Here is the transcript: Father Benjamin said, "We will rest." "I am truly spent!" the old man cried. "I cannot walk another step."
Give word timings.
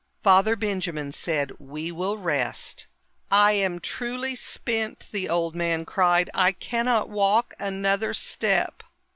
Father 0.23 0.55
Benjamin 0.55 1.11
said, 1.11 1.51
"We 1.59 1.91
will 1.91 2.17
rest." 2.17 2.87
"I 3.29 3.51
am 3.51 3.77
truly 3.77 4.33
spent!" 4.33 5.07
the 5.11 5.29
old 5.29 5.53
man 5.55 5.85
cried. 5.85 6.27
"I 6.33 6.53
cannot 6.53 7.07
walk 7.07 7.53
another 7.59 8.15
step." 8.15 8.81